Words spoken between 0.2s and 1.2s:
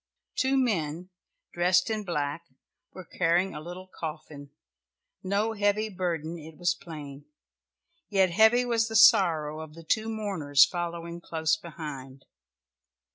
Two men,